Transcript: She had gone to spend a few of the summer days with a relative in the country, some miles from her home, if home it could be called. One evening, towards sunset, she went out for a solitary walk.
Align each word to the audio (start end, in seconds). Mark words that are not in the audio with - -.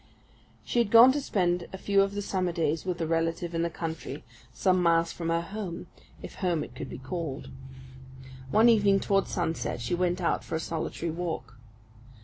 She 0.65 0.79
had 0.79 0.89
gone 0.89 1.11
to 1.11 1.21
spend 1.21 1.67
a 1.71 1.77
few 1.77 2.01
of 2.01 2.15
the 2.15 2.23
summer 2.23 2.51
days 2.51 2.85
with 2.85 2.99
a 3.01 3.05
relative 3.05 3.53
in 3.53 3.61
the 3.61 3.69
country, 3.69 4.23
some 4.51 4.81
miles 4.81 5.11
from 5.11 5.29
her 5.29 5.41
home, 5.41 5.85
if 6.23 6.37
home 6.41 6.63
it 6.63 6.73
could 6.73 6.89
be 6.89 6.97
called. 6.97 7.51
One 8.49 8.67
evening, 8.67 8.99
towards 8.99 9.29
sunset, 9.29 9.79
she 9.79 9.93
went 9.93 10.19
out 10.19 10.43
for 10.43 10.55
a 10.55 10.59
solitary 10.59 11.11
walk. 11.11 11.55